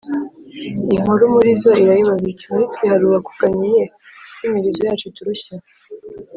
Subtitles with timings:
[0.95, 3.83] inkuru muri zo irayibaza iti «muri twe hari uwakuganyiye
[4.37, 5.53] ko imirizo yacu iturushya?